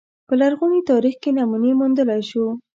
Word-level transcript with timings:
په 0.27 0.33
لرغوني 0.41 0.81
تاریخ 0.91 1.15
کې 1.23 1.29
نمونې 1.37 1.71
موندلای 1.79 2.21
شو 2.29 2.45